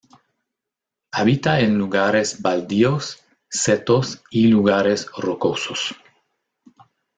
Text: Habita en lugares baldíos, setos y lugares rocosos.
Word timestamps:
Habita 1.13 1.59
en 1.59 1.77
lugares 1.77 2.41
baldíos, 2.41 3.19
setos 3.51 4.23
y 4.31 4.47
lugares 4.47 5.05
rocosos. 5.15 5.93